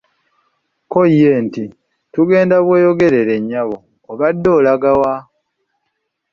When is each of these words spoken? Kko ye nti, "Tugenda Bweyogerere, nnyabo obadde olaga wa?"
Kko 0.83 0.99
ye 1.17 1.31
nti, 1.45 1.63
"Tugenda 2.13 2.55
Bweyogerere, 2.65 3.35
nnyabo 3.39 3.75
obadde 4.11 4.49
olaga 4.57 4.91
wa?" 5.01 5.15